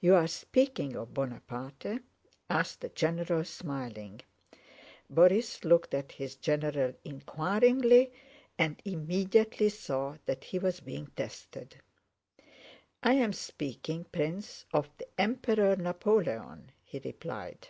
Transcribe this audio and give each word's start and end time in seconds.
"You 0.00 0.16
are 0.16 0.26
speaking 0.26 0.96
of 0.96 1.14
Buonaparte?" 1.14 2.02
asked 2.50 2.80
the 2.80 2.88
general, 2.88 3.44
smiling. 3.44 4.20
Borís 5.08 5.64
looked 5.64 5.94
at 5.94 6.10
his 6.10 6.34
general 6.34 6.92
inquiringly 7.04 8.12
and 8.58 8.82
immediately 8.84 9.68
saw 9.68 10.16
that 10.26 10.42
he 10.42 10.58
was 10.58 10.80
being 10.80 11.06
tested. 11.14 11.76
"I 13.00 13.12
am 13.12 13.32
speaking, 13.32 14.06
Prince, 14.10 14.66
of 14.72 14.90
the 14.98 15.06
Emperor 15.20 15.76
Napoleon," 15.76 16.72
he 16.82 16.98
replied. 16.98 17.68